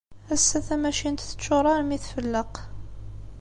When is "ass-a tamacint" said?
0.33-1.25